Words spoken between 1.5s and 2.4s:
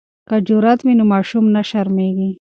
نه شرمیږي.